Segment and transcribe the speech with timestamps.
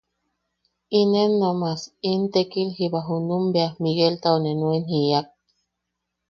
[0.99, 5.27] Inen nomas in tekil jiba junum bea Migueltau ne nuen jiak: